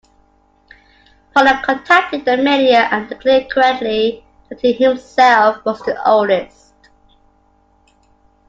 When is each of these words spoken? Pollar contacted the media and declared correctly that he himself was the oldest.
Pollar 1.31 1.61
contacted 1.63 2.25
the 2.25 2.35
media 2.35 2.87
and 2.91 3.07
declared 3.07 3.51
correctly 3.51 4.25
that 4.49 4.59
he 4.61 4.73
himself 4.73 5.63
was 5.63 5.79
the 5.83 5.95
oldest. 6.09 6.73